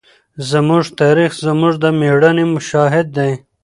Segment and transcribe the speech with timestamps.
[0.51, 3.31] زموږ تاریخ زموږ د مېړانې شاهد دی.